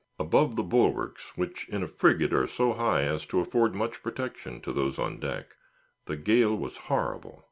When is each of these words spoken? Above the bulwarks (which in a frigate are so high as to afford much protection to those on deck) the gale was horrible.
Above 0.17 0.55
the 0.55 0.63
bulwarks 0.63 1.37
(which 1.37 1.69
in 1.69 1.83
a 1.83 1.87
frigate 1.87 2.33
are 2.33 2.47
so 2.47 2.73
high 2.73 3.03
as 3.03 3.23
to 3.23 3.39
afford 3.39 3.75
much 3.75 4.01
protection 4.01 4.59
to 4.59 4.73
those 4.73 4.97
on 4.97 5.19
deck) 5.19 5.55
the 6.05 6.17
gale 6.17 6.57
was 6.57 6.75
horrible. 6.89 7.39